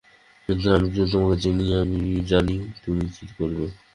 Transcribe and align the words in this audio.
কিন্তু 0.49 0.65
আমি 0.75 0.87
যদি 0.89 1.09
তোমাকে 1.13 1.37
চিনি 1.43 1.65
আমি 1.81 1.99
জানি 2.31 2.55
তুমি 2.83 3.03
কি 3.15 3.25
করবে। 3.37 3.65